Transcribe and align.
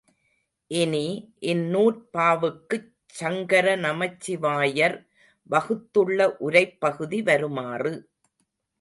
இனி 0.71 1.03
இந்நூற்பாவுக்குச் 1.41 2.89
சங்கரநமச்சிவாயர் 3.15 4.97
வகுத்துள்ள 5.49 6.19
உரைப்பகுதி 6.39 7.21
வருமாறு. 7.21 7.93